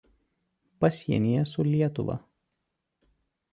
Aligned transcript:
Pasienyje 0.79 1.45
su 1.45 1.63
Lietuva. 1.63 2.25